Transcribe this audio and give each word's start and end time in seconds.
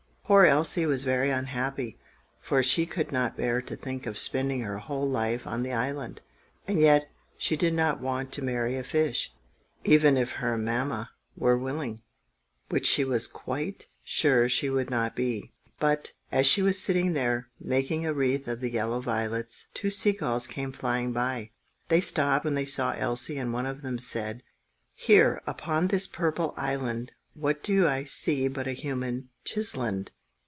Poor 0.23 0.45
Elsie 0.45 0.85
was 0.85 1.03
very 1.03 1.29
unhappy, 1.29 1.99
for 2.39 2.63
she 2.63 2.85
could 2.85 3.11
not 3.11 3.35
bear 3.35 3.61
to 3.63 3.75
think 3.75 4.05
of 4.05 4.17
spending 4.17 4.61
her 4.61 4.77
whole 4.77 5.05
life 5.09 5.45
on 5.45 5.61
the 5.61 5.73
island, 5.73 6.21
and 6.65 6.79
yet 6.79 7.11
she 7.37 7.57
did 7.57 7.73
not 7.73 7.99
want 7.99 8.31
to 8.31 8.41
marry 8.41 8.77
a 8.77 8.83
fish, 8.85 9.33
even 9.83 10.15
if 10.15 10.31
her 10.31 10.57
Mamma 10.57 11.09
were 11.35 11.57
willing, 11.57 12.01
which 12.69 12.87
she 12.87 13.03
was 13.03 13.27
quite 13.27 13.87
sure 14.05 14.47
she 14.47 14.69
would 14.69 14.89
not 14.89 15.17
be. 15.17 15.51
But, 15.79 16.13
as 16.31 16.47
she 16.47 16.61
was 16.61 16.79
sitting 16.81 17.11
there, 17.11 17.49
making 17.59 18.05
a 18.05 18.13
wreath 18.13 18.47
of 18.47 18.61
the 18.61 18.71
yellow 18.71 19.01
violets, 19.01 19.67
two 19.73 19.89
sea 19.89 20.13
gulls 20.13 20.47
came 20.47 20.71
flying 20.71 21.11
by. 21.11 21.51
They 21.89 21.99
stopped 21.99 22.45
when 22.45 22.55
they 22.55 22.63
saw 22.65 22.91
Elsie, 22.93 23.37
and 23.37 23.51
one 23.51 23.65
of 23.65 23.81
them 23.81 23.99
said,— 23.99 24.43
"Here, 24.93 25.41
upon 25.45 25.87
this 25.87 26.07
purple 26.07 26.53
island, 26.55 27.11
What 27.33 27.61
do 27.61 27.85
I 27.85 28.05
see 28.05 28.47
but 28.47 28.65
a 28.65 28.71
human 28.71 29.27
chisland!" 29.43 30.07